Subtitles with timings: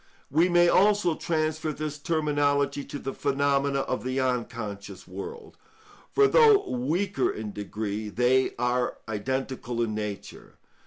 [0.31, 5.57] We may also transfer this terminology to the phenomena of the unconscious world,
[6.11, 10.55] for though weaker in degree, they are identical in nature.